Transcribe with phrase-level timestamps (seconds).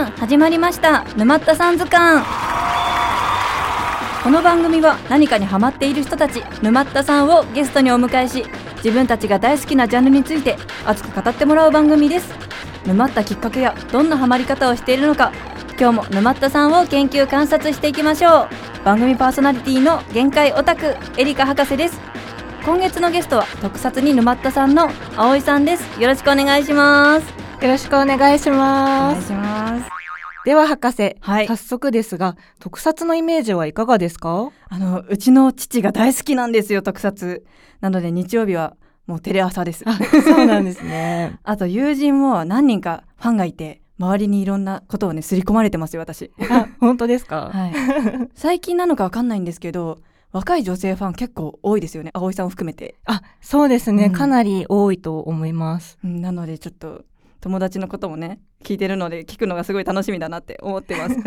[0.00, 1.04] 皆さん始まりました。
[1.14, 2.24] 沼ったさん図鑑。
[4.22, 12.32] この番組は何かにハマっている人たち沼ったさんをゲストにお迎えし自分たちが大好きなジャンルについて熱く語ってもらう番組です。
[12.86, 15.32] 沼ったきっかけやどんなハマり方をしているのか
[15.78, 18.48] 今日も沼ったさんを研究観察していきましょ
[18.80, 18.84] う。
[18.84, 22.00] 番組パーソナリティの限界オタクエリカ博士です。
[22.64, 26.00] 今月のゲストは特撮に沼ったさんの葵さんです。
[26.00, 27.40] よろしくお願いします。
[27.60, 29.14] よろしくお願いしおます。
[29.14, 29.99] 願いします
[30.44, 31.46] では博士、はい。
[31.46, 34.50] 早速ですが、特撮のイメージはいかがですか？
[34.68, 37.44] あのうちの父が大好きなんですよ特撮。
[37.80, 38.74] なので日曜日は
[39.06, 39.84] もうテレ朝です。
[39.86, 39.92] あ、
[40.24, 41.38] そうなんですね。
[41.42, 46.30] あと友人も何人かファンがいて周りにいろんなことをね刷り込まれてますよ私。
[46.50, 47.72] あ、本当ですか、はい。
[48.34, 49.98] 最近なのかわかんないんですけど
[50.32, 54.12] 若い女性ファン結構多いですよね葵さんを含めて、あ、そうですね、うん。
[54.12, 55.98] かなり多いと思います。
[56.02, 57.04] うんなのでちょっと
[57.40, 61.16] 友達のこともね聞いてるので聞くのがすごい楽しみだなって思ってます。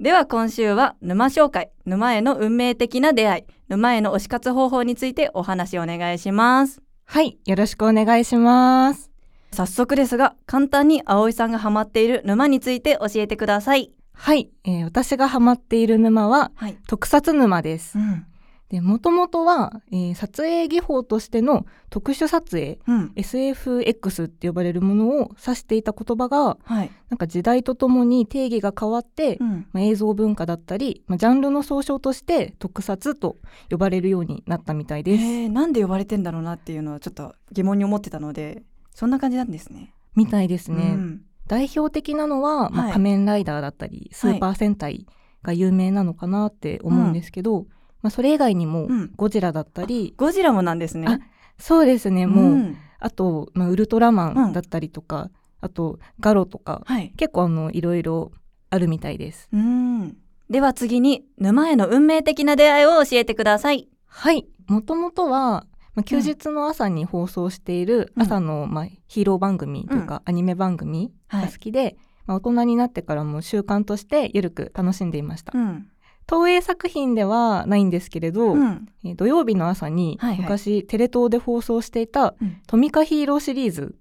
[0.00, 1.70] では今週は沼紹介。
[1.86, 3.44] 沼への運命的な出会い。
[3.68, 6.82] 沼への推し活方法についてお話をお願いします。
[7.04, 9.10] はい、よろしくお願いします。
[9.52, 13.92] 早速ですが簡単に葵さんがハマっている沼について教えてください。
[14.12, 17.96] はい、えー私がハマっている沼ははい、特撮沼です。
[17.96, 18.00] ん。
[18.20, 18.33] で、
[18.80, 33.36] もともとは、えー撮影技法としての特殊撮影、うん、SFX って呼ばれるものを指していた言葉が、はい、なんか時代とともに定義が変わって、うん、まあ、映像文化だったり、まあ、ジャンルの総称として特撮と
[33.70, 35.22] 呼ばれるようになったみたいです。
[35.22, 38.62] えー、なんで呼ばれてんだろうなっていうのはちょっと疑問に思ってたので
[38.94, 39.92] そんな感じなんですね。
[40.14, 40.94] みたいですね。
[40.94, 41.22] うん。
[41.46, 42.92] 代表的なのは、まあはい。
[42.92, 45.06] 仮面ライダーだったりスーパー戦隊
[45.42, 47.66] が有名なのかなって思うんですけど、
[48.04, 49.10] まあ、それ以外にもうん。
[49.16, 51.08] ゴジラだったり、ゴジラもなんですね。
[51.08, 51.18] あ
[51.58, 52.26] そうですね。
[52.26, 55.30] もう、んあと、まあ、ウルトラマうんンだったりとか、
[55.62, 57.14] あとガロとかはい。
[57.16, 58.30] 結構あのいろいろ
[58.68, 59.48] あるみたいです。
[59.52, 60.16] うん。
[60.50, 63.88] では次に沼への運命的な出会いを教えてください。
[64.06, 64.46] はい。
[64.66, 68.22] もともとは、まあ、休日の朝に放送しているうん。
[68.22, 75.52] 朝の、まあ、ヒーロー番組というか、アニメ番組が好きで、まあ、大人になってからも習慣としてゆるく楽しんでいました。
[75.56, 75.88] うん
[76.28, 78.88] 東映作品ではないんですけれど、うん。
[79.04, 80.40] えー土曜日の朝にはいはい。
[80.42, 82.60] 昔テレ東で放送していたうん。
[82.66, 83.94] トミカヒーローシリーズ、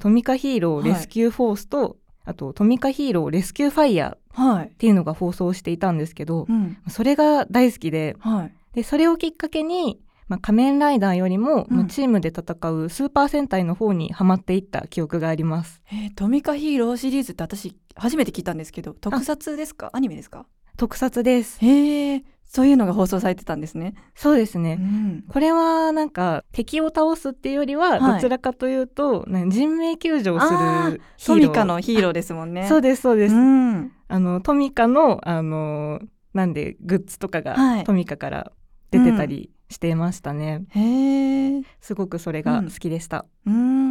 [0.00, 4.70] トミカヒーローレスキューフォースと、あとトミカヒーローレスキューファイヤーっはい。
[4.78, 6.76] ていうのが放送していたんですけど、うん。
[6.88, 8.52] それが大好きではい。
[8.74, 9.98] でそれをきっかけに、
[10.28, 11.76] まあ、仮面ライダーよりも、うん。
[11.78, 15.80] まあチームで戦うスーパー戦隊の方にハマっていった記憶があります。
[15.90, 19.90] えー、トミカヒーローシリーズって私初めて聞いたんですけど特撮ですか？
[19.92, 20.46] アニメですか？
[20.80, 21.58] 特撮です。
[21.62, 28.14] へえそういうのが放送されてたんですね、そうですね、ん、これはなんか敵を倒すっていうよりははい。
[28.14, 30.46] どちらかというと、なんか人命救助をす
[30.90, 32.66] るトミカのヒーローですもんね。
[32.66, 33.92] そうですそうです、うん。
[34.08, 36.00] あのトミカのあの
[36.32, 37.84] なんでグッズとかが、はい。
[37.84, 38.52] トミカから
[38.90, 43.89] 出てたりしていましたね、へえすごくそれが好きでした、うん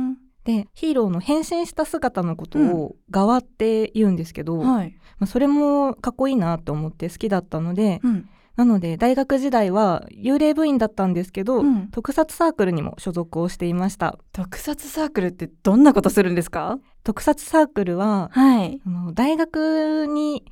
[0.50, 8.30] でヒーローの変身した姿のことを側って言うんですけど、まはい、あ、それもかっこいいなと思って好きだったので、うん。
[8.56, 11.88] なので大学時代は幽霊部員だったんですけど、うん。
[11.92, 14.18] 特撮サークルにも所属をしていました。
[14.34, 16.80] 特撮サークルってどんなことするんですか？
[17.04, 18.82] 特撮サークルははい。
[18.86, 20.44] あの大学に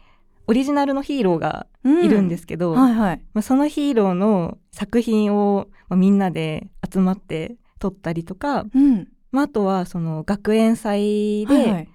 [0.48, 3.22] オリジナルのヒーローがいるんですすけど、はいはい。
[3.34, 11.90] まあ、そのヒーローの作品を、まあみんなで集まって撮ったりとか、うんまあ、あとはその学園祭で、はいはい。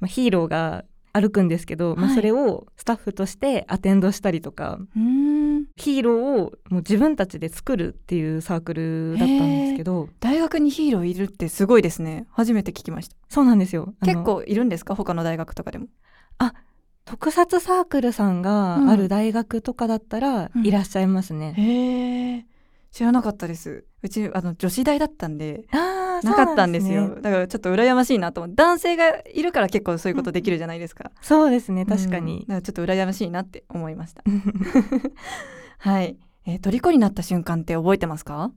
[0.00, 5.64] まあ、ヒーローが歩くんですけど、まあ、はいそれをスタッフとしてアテンドしたりとか、うん。
[5.76, 12.26] ヒーローをもう自分たちで作るっていうサークルだったんですけど大学にヒーローいるってすごいですね。
[12.30, 13.16] 初めて聞きました。
[13.28, 13.94] そうなんですよ。
[14.02, 14.94] 結構いるんですか？
[14.94, 15.88] 他の大学とかでも。
[17.04, 20.66] 特撮サークルさんがある大学とかだったらうん。
[20.66, 21.54] いらっしゃいますね。
[21.56, 22.46] へえ
[22.92, 23.84] 知らなかったです。
[24.02, 25.64] うちあの女子大だったんで。
[25.72, 27.02] あーなかったんですよ。
[27.02, 28.56] そうなんだからちょっと羨ましいなと思って。
[28.56, 32.40] 男性がいるから結構そういうことできるじゃないですか、そうですね確かうんに。
[32.40, 32.46] だ。
[32.46, 34.22] からちょっと羨ましいなって思いました。
[35.78, 36.16] はい、
[36.46, 38.50] えー、虜になった瞬間って覚えてますか？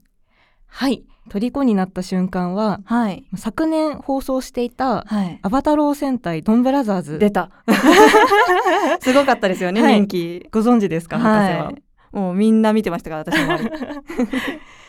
[0.66, 1.04] はい。
[1.28, 3.24] 虜になった瞬間ははい。
[3.36, 5.38] 昨年放送していたはい。
[5.42, 7.18] アバタロー戦隊ドンブラザーズ。
[7.18, 7.50] 出た。
[9.00, 9.94] すごかったですよね、はい。
[10.00, 10.48] 人気。
[10.50, 11.64] ご存知ですか博士は。
[11.66, 11.82] はい。
[12.12, 13.70] もうみんな見てましたから私の周り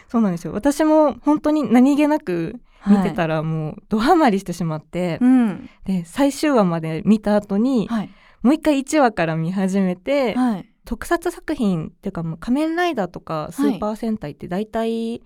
[0.08, 0.54] そうなんですよ。
[0.54, 5.70] 私も本当に何気なく見てら、たらもうドハマりしてしまって、うん。
[5.86, 8.10] で最終話まで見た後に、はい。
[8.42, 10.70] もう一回1話から見始めて、はい。
[10.86, 15.22] 特撮作品っていうかもう仮面ライダーとかスーパー戦隊って大体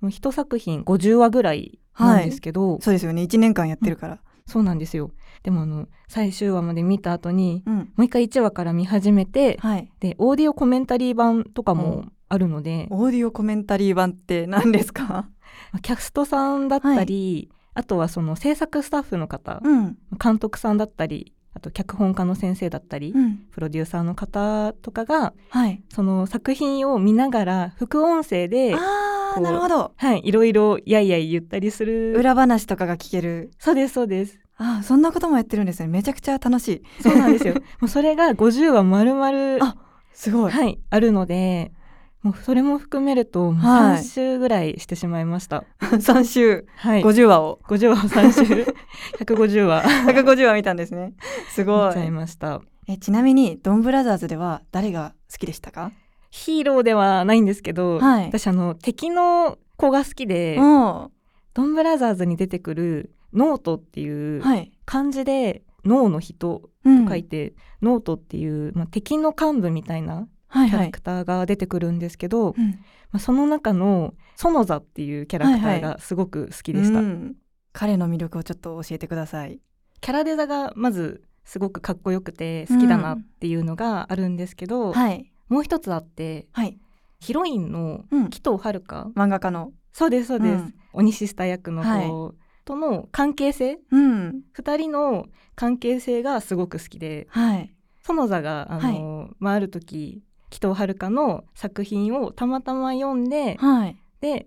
[0.00, 3.22] もう一作品50話ぐらいなんですけど、そうですよね。
[3.22, 5.10] 1年間やってるから、そうなんですよ。
[5.42, 7.76] でもあの最終話まで見た後にうん。
[7.76, 9.90] もう一回1話から見始めて、はい。
[9.98, 15.04] でオーディオコメンタリー版とかもあるので、オーディオコメンタリー版って何ですか？
[15.72, 19.98] まあキャストさんだったり、あとはその制作スタッフの方、うん。
[20.22, 23.36] 監督さんだったりあと脚本家の先生だったり、うん。
[23.50, 25.82] プロデューサーの方とかがはい。
[25.92, 29.92] その作品を見ながら副音声で、あなるほど。
[29.96, 32.12] はい、いろいろやいやい言ったりする。
[32.16, 33.50] 裏話とかが聞ける。
[33.58, 34.38] そうですそうです。
[34.56, 35.88] あーそんなこともやってるんですね。
[35.88, 37.02] めちゃくちゃ楽しい。
[37.02, 37.54] そうなんですよ。
[37.80, 39.76] もうそれが50話丸々あ
[40.12, 40.52] すごい。
[40.52, 41.72] はい、あるので
[42.22, 44.00] もうそれも含めるともうはい。
[44.00, 45.64] 3週ぐらいしてしまいました。
[45.80, 46.66] 3週。
[46.76, 47.60] はい、50話を。
[47.66, 48.66] 50話を3週
[49.18, 49.82] 150話。
[49.82, 51.14] 150 話見たんですね。
[51.50, 52.60] すご見ちゃいいました。
[52.88, 55.92] えちなみにドンブラザーズでは誰が好きでしたか？
[56.30, 58.26] ヒーローではないんですけど、はい。
[58.26, 61.10] 私あの敵の子が好きで、も
[61.54, 72.70] ドンブラザーズに出てくる脳人っていううはい、漢字で脳の人うんと書いて、脳人っていう、まあ、敵の幹部みたいなはいはいキャラクターが出てくるんですけど、うん。
[73.12, 77.36] まあ、その中のソノザっていうキャラクターがすごく好きでした、うん。
[77.72, 79.60] 彼の魅力をちょっと教えてください。
[80.00, 85.30] キャラデザがまずすごくかっこよくて好きだなっていうのがあるんですけど、はい。
[85.48, 86.78] もう一つあってはい。
[87.20, 88.30] ヒロインのうん。
[88.30, 89.72] 鬼頭はるか、漫画家の。
[89.92, 90.74] そうですそうです、うん。
[90.92, 93.78] 鬼シスター役の子との関係性。
[93.90, 94.42] うん。
[94.52, 97.74] 二人の関係性がすごく好きではい。
[98.02, 103.96] 園座があの、まあ、ある時紀藤遥香の作品をたまたま読んで、はい。
[104.20, 104.46] で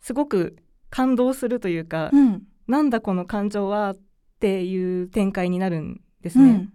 [0.00, 0.56] すごく
[0.90, 2.42] 感動するというか、うん。
[2.66, 3.96] なんだこの感情はっ
[4.40, 6.44] ていう展開になるんですね。
[6.44, 6.72] うん。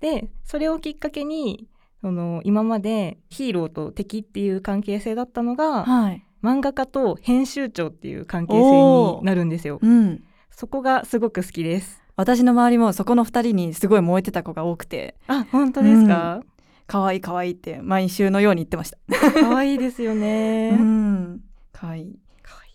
[0.00, 1.68] でそれをきっかけに
[2.00, 6.24] その今までヒーローと敵っていう関係性だったのがはい。
[6.42, 9.78] 漫画家と編集長っていう関係性になるんですよ。
[9.80, 10.24] うん。
[10.50, 12.02] そこがすごく好きです。
[12.16, 15.16] 私の周りもそこの二人にすごい燃えてた子が多くて。
[15.26, 16.42] あ本当ですか、
[16.90, 18.98] 可愛い可愛いって毎週のように言ってました。
[19.32, 20.70] 可愛いですよね。
[20.78, 21.40] うん。
[21.72, 22.18] 可愛い。
[22.42, 22.72] 可愛い。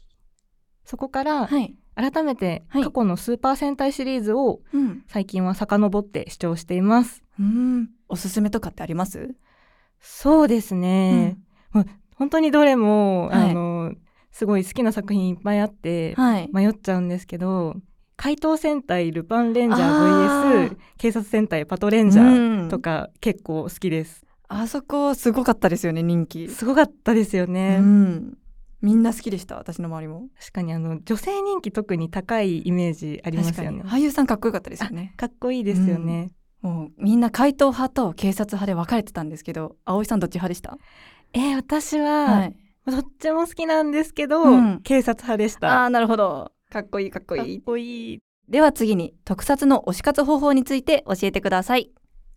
[0.86, 1.76] そこからはい。
[1.96, 2.84] 改めてはい。
[2.84, 5.04] 過去のスーパー戦隊シリーズをうん。
[5.08, 7.24] 最近は遡って視聴しています。
[7.40, 7.90] うん。
[8.08, 9.36] おすすめとかってあります？
[10.00, 11.38] そうですね。
[11.72, 11.86] もう
[12.16, 13.50] 本当にどれも、はい。
[13.52, 13.94] あの
[14.32, 16.50] すごい好きな作品いっぱいあってはい。
[16.54, 17.76] 迷っちゃうんですけど
[18.18, 20.70] 怪盗戦隊ルパンレンジャあー。
[20.70, 22.68] VS 警察戦隊パトレンジャうん。
[22.68, 24.24] ーとか結構好きです。
[24.48, 26.48] あそこすごかったですよね人気。
[26.50, 27.78] すごかったですよね。
[27.82, 28.38] うん。
[28.82, 30.28] みんな好きでした私の周りも。
[30.40, 33.82] 確かにあの女性人気特に高いイメージありますよね。
[33.86, 35.14] 俳優さんかっこよかったですよね。
[35.18, 36.32] かっこいいですよね。
[36.62, 40.78] もうみんな怪盗派と警察派で分かれてたんですけど葵さんどっち派でした？
[41.34, 42.56] えー私は、はい。
[42.88, 44.80] どっちも好きなんですけど、うん。
[44.84, 45.84] 警察派でした。
[45.84, 48.20] あーなるほどかっこいいかっこかっいいこいい。
[48.50, 51.90] では次に特撮の推し活方法について教えてください。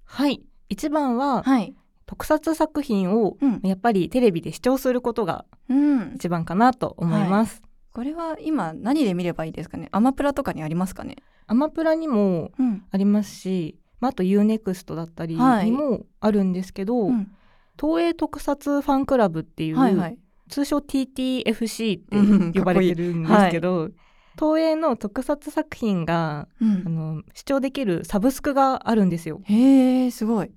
[0.05, 0.45] はい。
[0.69, 1.75] 一番は、はい。
[2.07, 7.63] 特撮作品をうん、やっぱりテレビで視聴することがうん、一番かなと思います。
[7.93, 9.89] これは今何で見ればいいですかね？
[9.91, 11.17] アマプラとかにありますかね？
[11.49, 15.65] アマプラにもうん、ありますし、まあ、あと UNEXT だったりはい。
[15.65, 17.33] にもあるんですけど、うん、
[17.77, 20.19] 東映特撮ファンクラブっていう、はいはい。
[20.49, 22.17] 通称 TTFC う
[22.47, 23.91] んって呼ばれてるんですけど、
[24.39, 29.41] 東映の特撮作品がうあん、の視聴できるサブスクがあるんですよ。
[29.45, 30.51] へえすごい、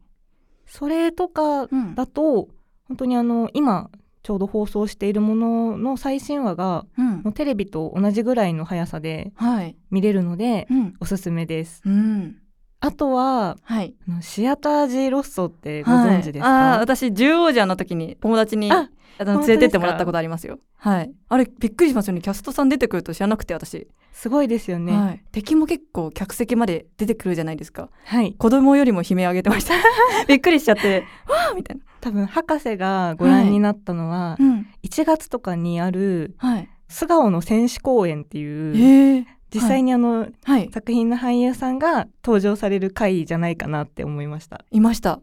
[0.66, 1.96] それとかうん。
[1.96, 2.50] だと
[2.88, 3.90] 本当にあの今
[4.24, 7.22] ちょうど放送しているものの最新話がうん。
[7.24, 10.94] もうテレビと同じぐらいの速さではい、見れるのでうん。
[11.00, 11.82] おすすめです。
[11.86, 12.36] うん、
[12.82, 13.96] あとははい。
[14.22, 20.58] シアター G ロッソってご存知ですか、はい、私獣王者の時に友達にああの連れてってもらったことありますよ。
[20.78, 21.12] はい。
[21.30, 22.22] あれびっくりしますよね。
[22.22, 24.94] キャストさん出てくると知らなくて私、すごいですよね。
[24.94, 27.90] はい、敵も結構客席まで出てくるじゃないですか。
[28.06, 28.34] はい。
[28.34, 29.76] 子供よりも悲鳴上げてました。
[30.28, 31.84] びっくりしちゃって わーみたいな。
[32.00, 34.68] 多分博士がご覧になったのは、うん。
[34.84, 36.70] 1月とかにあるはい。
[36.88, 40.70] 素顔の戦士公演っていう実際にあの、はい。
[40.72, 44.64] 作品の俳優さんが登場される回じゃないかなって思いました。
[44.72, 45.20] いました。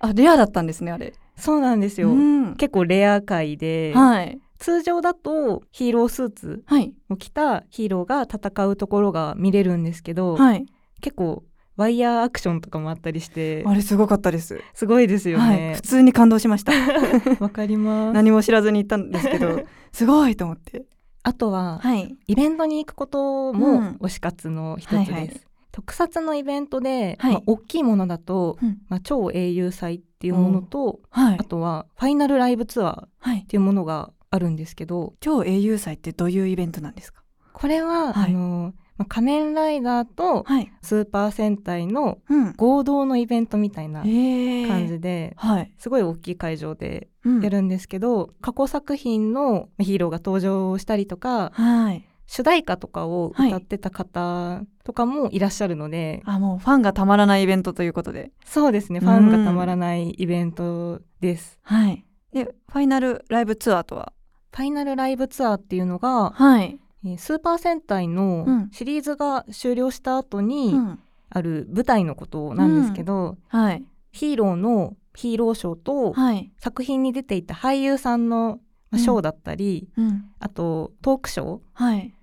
[0.00, 1.12] あレアだったんですねあれ。
[1.36, 2.10] そうなんですよ。
[2.10, 2.54] うん。
[2.56, 4.38] 結構レア回で、はい。
[4.58, 6.92] 通常だとヒーロースーツはい。
[7.08, 10.66] を着たヒーローが戦うところが見れるんですけど、はい。
[11.00, 11.44] 結構
[11.76, 14.60] ワイヤーアクションとかもあったりしてあれすごかったです。
[14.74, 15.56] すごいですよはい。
[15.56, 15.82] ね普。
[15.82, 16.72] 通に感動しました。
[17.40, 18.14] わ、かります。
[18.14, 19.62] 何も知らずに行ったんですけど
[19.92, 20.82] すごいと思って
[21.22, 22.16] あとは、はい。
[22.26, 23.56] イベントに行くことうん。
[23.56, 25.12] も推し活の一つです。
[25.12, 25.40] はいはい。
[25.72, 27.32] 特撮のイベントで、はい。
[27.34, 28.78] まあ、大きいものだと、うん。
[28.88, 31.36] まあ、超英雄祭っていうものと、はい。
[31.38, 33.44] あとはファイナルライブツアーっはい。
[33.44, 37.22] ていうものがあるんですけど超英雄祭ってどういうイベントなんですか？
[37.52, 38.30] これは、はい。
[38.30, 40.72] あのまあ仮面ライダーとはい。
[40.82, 42.52] スーパー戦隊のうん。
[42.56, 47.40] 合同のイベントみたいな感じで、はい、すごい大きい会場でうん。
[47.42, 52.04] やるんですけど、過去作品のヒーローが登場したりとかはい。
[52.26, 58.30] 主題歌とかを歌ってた方とかもいらっしゃるので、あもうファンがたまらないイベントということで。
[58.44, 59.00] そうですね。
[59.00, 61.58] ファンがたまらないイベントです。
[61.62, 62.04] はい。
[62.32, 64.12] でファイナルライブツアーとは？
[64.52, 68.70] ファイナルライブツアーっていうのが、はい、えースーパー戦隊のうん。
[68.72, 70.98] シリーズが終了した後にうん。
[71.32, 73.84] ある舞台のことなんですけど、はい。
[74.10, 82.14] ヒーローのヒーローショーとはい、作品に出ていた俳優さんのまあショーだったり、うん、あとトークショーはい。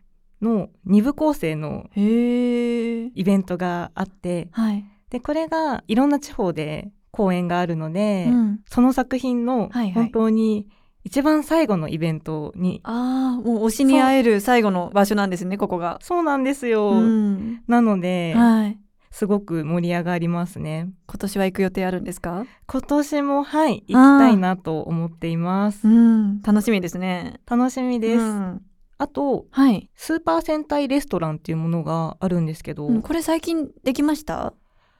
[0.41, 10.67] の2部構成のイベントがあってはい、でこれがいろんな地方で公演があるので、うん、その作品の本当に
[11.08, 16.00] 一番最後のイベントに、ああもう推しに会える最後の場所なんですねここが。
[16.02, 17.64] そうなんですよ、うん。
[17.66, 18.78] なので、はい。
[19.10, 20.90] すごく盛り上がりますね。
[21.08, 22.46] 今年は行く予定あるんですか？
[22.68, 25.88] 今年もはい行きたいなと思っています。
[25.88, 26.42] うん。
[26.42, 27.40] 楽しみですね。
[27.50, 28.62] 楽しみです、うん。
[28.98, 33.02] あとはい、スーパー戦隊レストランっていうものがあるんですけど、うん。
[33.02, 34.54] これ最近できました？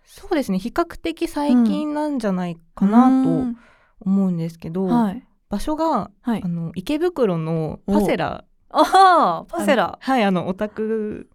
[0.06, 0.58] そうですね。
[0.58, 3.58] 比較的最近なんじゃないかなとうん。
[4.00, 6.42] 思うんですけど、はい場所がはい。
[6.44, 8.46] あの池袋のパセラ。
[8.70, 9.98] ああパセラ。
[10.02, 11.30] はいあのオタク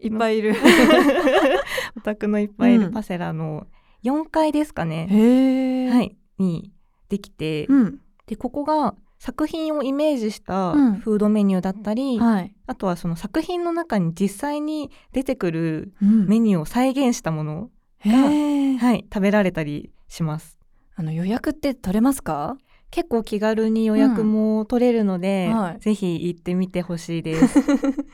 [0.00, 0.54] いっぱいいる。
[1.96, 2.82] オタクのいっぱいいうん。
[2.84, 3.66] るパセラの
[4.04, 6.72] 4階ですかね、へえはいに
[7.08, 7.98] できて、うん。
[8.26, 10.94] でここが作品をイメージしたうん。
[11.00, 16.26] フードメニューだったり、はい、あとはその作品の中に実際に出てくるうん。
[16.26, 20.58] メニューを再現したもの、へえはい、食べられたりします。
[20.94, 22.56] あの予約って取れますか？
[22.90, 25.58] 結構気軽に予約も取れるので、うん。
[25.58, 25.80] はい。
[25.80, 27.62] ぜひ行ってみてほしいです。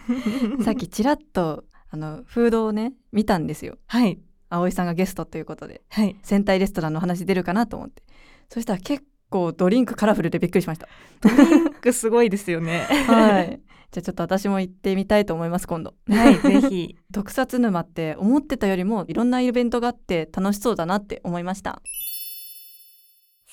[0.64, 3.78] さっきちらっとあのフードをね見たんですよ。
[3.86, 4.18] はい。
[4.50, 5.82] 葵さんがゲストということで。
[5.90, 6.16] はい。
[6.22, 8.02] 戦隊レストランの話出るかなと思って。
[8.48, 10.88] そしたら結構ドリンクカラフルでびっくりしました。
[11.20, 12.86] ドリンクすごいですよね。
[13.06, 13.60] はい。
[13.92, 15.94] じゃあちょっと私も行ってみたいと思います今度。
[16.08, 16.96] はい ぜひ。
[17.12, 21.80] 特撮沼って思ってたよりもいろんなイベントがあって楽しそうだなって思いました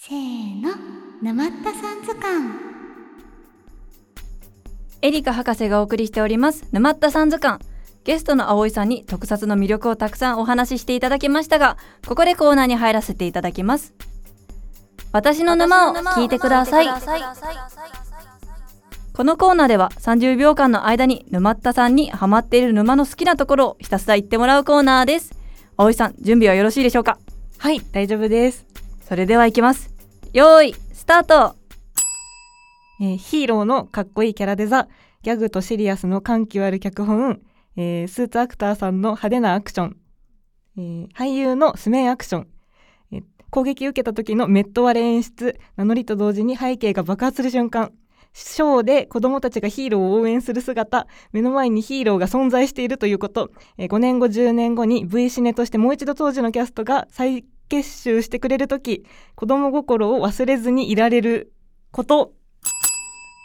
[0.03, 0.71] せーの
[1.21, 2.49] 沼ったさん図鑑。
[5.03, 7.63] エリカ博士がお送りしております沼ったさん図鑑。
[8.03, 11.77] ゲストの葵さんに特撮の魅力をたくさんお話ししていただきましたが
[12.07, 13.93] ここでコーナーに入らせていただきます。
[15.11, 16.87] 私の沼を聞いてください。
[19.13, 25.31] このコーナーでは30秒間の間に沼ったさんにハマっている沼の好きなところをひたすら言ってもらうコーナーです。
[25.77, 27.19] 葵さん準備はよろしいでしょうか？
[27.59, 28.65] はい大丈夫です、
[29.07, 29.90] それでは行きます
[30.33, 31.55] よーいスタート。
[33.01, 34.87] えーヒーローのかっこいいキャラデザ
[35.23, 37.41] ギャグとシリアスの緩急ある脚本、
[37.75, 39.97] えースーツアクターさんの派手なアクション、
[40.77, 42.47] えー俳優のスメアクション、
[43.11, 47.91] えー攻撃受けた時のメット割れ演出名乗りと同時に背景が爆発する瞬間
[48.31, 61.53] ショーで子供たちがヒーローを応援する姿目の前にヒーローが存在しているということ、えー5年後10年後に V シネとしてもう一度当時のキャストが再結集してくれる時子供心を忘れずにいられる
[61.91, 62.33] こと。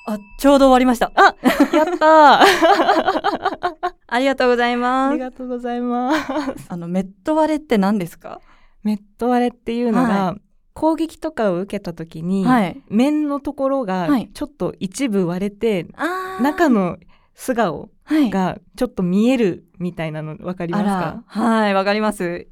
[0.08, 1.10] あちょうど終わりました。
[1.16, 1.34] あ
[1.74, 2.46] やったー。
[4.06, 5.14] ありがとうございあます。
[5.14, 6.66] りがとうございます。
[6.68, 8.40] あのメット割れって何ですか？
[8.84, 10.36] メット割れっていうのが、は
[10.74, 12.80] 攻撃とかを受けた時に、はい。
[12.88, 14.30] 面のところがはい。
[14.32, 16.42] ちょっと一部割れて、あー。
[16.42, 16.98] 中の
[17.34, 18.30] 素顔はい。
[18.30, 21.24] がちょっと見えるみたいなの分かりますあら。
[21.26, 22.46] はいわかります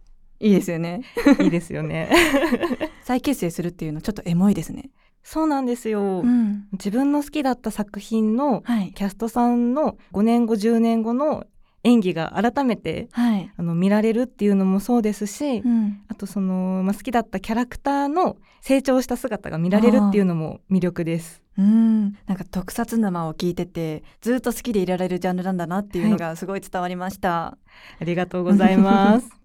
[0.44, 1.02] いいですよね。
[1.36, 2.10] かいいですよね。
[3.02, 4.90] 再結成するっていうのちょっとエモいですね。
[5.22, 6.68] そうなんですよ、ん。
[6.72, 8.92] 自分の好きだった作品のはい。
[8.92, 11.46] キャストさんの5年後10年後の
[11.82, 13.50] 演技が改めてはい。
[13.56, 16.02] あの見られるっていうのもそうですし、うん。
[16.08, 21.42] あとその、まあ、好きだったキャラクターの成長した姿が見られるっていうのも魅力です。
[21.56, 22.18] うん。
[22.26, 27.56] なんか特撮沼を聞いててずっと好きでいられるジャンルなんだなっていうのがすごい伝わりました、
[27.98, 29.30] ありがとうございます。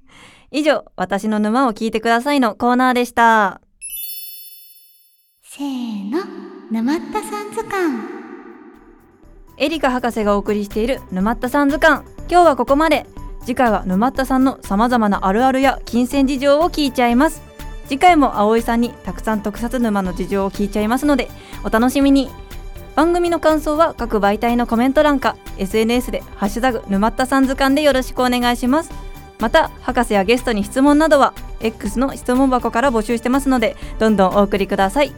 [0.51, 3.61] 以上私の沼を聞いてくださいのコーナーでした。
[5.43, 6.19] せーの
[6.71, 7.99] 沼ったさん図鑑。
[9.57, 12.03] エリカ博士がお送りしている沼ったさん図鑑。
[12.29, 13.05] 今日はここまで。
[13.41, 17.43] 次回は沼ったさんの様々なあるあるや金銭事情を聞いちゃいます。
[17.87, 21.29] 次回も葵さんにたくさん特撮沼の事情を聞いちゃいますので
[21.63, 22.29] お楽しみに。
[22.95, 29.08] 番組の感想は各媒体のコメント欄か SNS で「ハッシュタグ沼ったさん図鑑」でよろしくお願いします
[29.39, 35.13] また博士やゲストに質問などは X の質問箱から募集してますのでどんどんお送りください。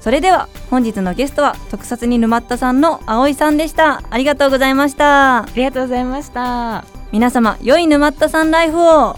[0.00, 4.02] それでは本日のゲストは特撮に沼ったさんの葵さんでした。
[4.08, 5.38] ありがとうございました。
[5.38, 6.84] ありがとうございました。
[7.10, 9.16] 皆様良い沼ったさんライフを